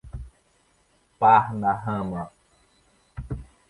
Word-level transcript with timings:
Parnarama 1.19 2.23